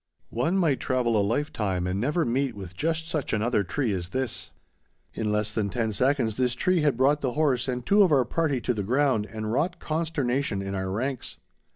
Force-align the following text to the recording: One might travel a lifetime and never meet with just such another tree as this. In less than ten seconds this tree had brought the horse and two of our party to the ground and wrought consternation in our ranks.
One 0.31 0.57
might 0.57 0.79
travel 0.79 1.15
a 1.15 1.21
lifetime 1.21 1.85
and 1.85 1.99
never 2.01 2.25
meet 2.25 2.55
with 2.55 2.75
just 2.75 3.07
such 3.07 3.33
another 3.33 3.63
tree 3.63 3.93
as 3.93 4.09
this. 4.09 4.49
In 5.13 5.31
less 5.31 5.51
than 5.51 5.69
ten 5.69 5.91
seconds 5.91 6.37
this 6.37 6.55
tree 6.55 6.81
had 6.81 6.97
brought 6.97 7.21
the 7.21 7.33
horse 7.33 7.67
and 7.67 7.85
two 7.85 8.01
of 8.01 8.11
our 8.11 8.25
party 8.25 8.59
to 8.61 8.73
the 8.73 8.81
ground 8.81 9.27
and 9.27 9.51
wrought 9.53 9.77
consternation 9.77 10.59
in 10.59 10.73
our 10.73 10.89
ranks. 10.89 11.37